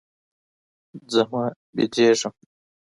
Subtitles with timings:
[1.13, 1.43] ځمه
[1.75, 2.33] ويدېږم